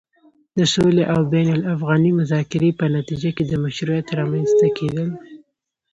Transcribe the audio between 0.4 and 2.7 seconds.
د سولې او بين الافغاني مذاکرې